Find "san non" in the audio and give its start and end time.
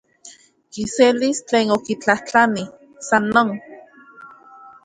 3.09-3.49